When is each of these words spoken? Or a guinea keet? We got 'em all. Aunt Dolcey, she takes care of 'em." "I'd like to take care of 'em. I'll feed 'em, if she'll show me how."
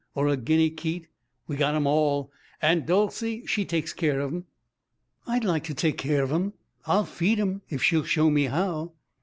Or 0.15 0.27
a 0.29 0.35
guinea 0.35 0.71
keet? 0.71 1.05
We 1.45 1.57
got 1.57 1.75
'em 1.75 1.85
all. 1.85 2.31
Aunt 2.59 2.87
Dolcey, 2.87 3.45
she 3.45 3.65
takes 3.65 3.93
care 3.93 4.19
of 4.19 4.33
'em." 4.33 4.45
"I'd 5.27 5.43
like 5.43 5.63
to 5.65 5.75
take 5.75 5.99
care 5.99 6.23
of 6.23 6.31
'em. 6.31 6.53
I'll 6.87 7.05
feed 7.05 7.39
'em, 7.39 7.61
if 7.69 7.83
she'll 7.83 8.01
show 8.03 8.31
me 8.31 8.45
how." 8.45 8.93